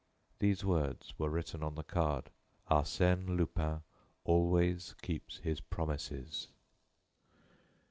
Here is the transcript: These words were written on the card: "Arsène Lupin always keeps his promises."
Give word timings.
These 0.39 0.65
words 0.65 1.13
were 1.19 1.29
written 1.29 1.61
on 1.61 1.75
the 1.75 1.83
card: 1.83 2.31
"Arsène 2.71 3.37
Lupin 3.37 3.83
always 4.23 4.95
keeps 5.03 5.37
his 5.37 5.61
promises." 5.61 6.47